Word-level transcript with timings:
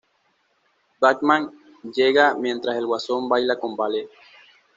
Batman 0.99 1.51
llega 1.93 2.33
mientras 2.33 2.75
el 2.75 2.87
Guasón 2.87 3.29
baila 3.29 3.59
con 3.59 3.75
Vale. 3.75 4.09